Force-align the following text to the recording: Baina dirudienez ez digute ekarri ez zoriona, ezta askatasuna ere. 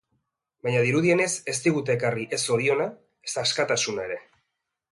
Baina 0.67 0.79
dirudienez 0.85 1.27
ez 1.53 1.55
digute 1.67 1.93
ekarri 1.97 2.25
ez 2.37 2.41
zoriona, 2.47 2.89
ezta 3.29 3.45
askatasuna 3.47 4.11
ere. 4.11 4.21